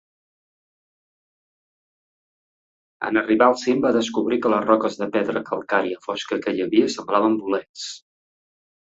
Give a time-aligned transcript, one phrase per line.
[3.11, 6.69] En arribar al cim, va descobrir que les roques de pedra calcària fosca que hi
[6.69, 7.89] havia semblaven bolets.